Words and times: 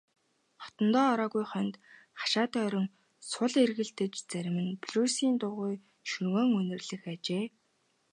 Хотондоо 0.63 1.05
ороогүй 1.13 1.45
хоньд 1.51 1.73
хашаа 2.19 2.47
тойрон 2.53 2.87
сул 3.31 3.53
эргэлдэж 3.63 4.13
зарим 4.31 4.57
нь 4.65 4.77
белоруссын 4.81 5.33
дугуй 5.41 5.73
шөргөөн 6.09 6.49
үнэрлэх 6.59 7.03
ажээ. 7.13 7.45